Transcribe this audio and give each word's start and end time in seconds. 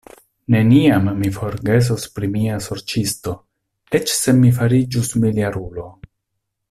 Neniam 0.53 1.09
mi 1.19 1.29
forgesos 1.35 2.07
pri 2.15 2.29
mia 2.37 2.57
sorĉisto, 2.69 3.35
eĉ 4.01 4.17
se 4.21 4.35
mi 4.41 4.51
fariĝus 4.57 5.13
miljarulo. 5.27 5.87